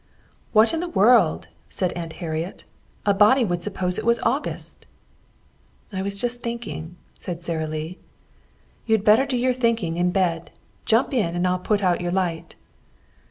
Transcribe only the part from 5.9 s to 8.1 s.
"I was just thinking," said Sara Lee.